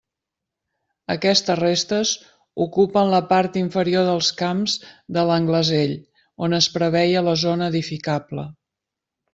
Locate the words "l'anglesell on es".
5.31-6.71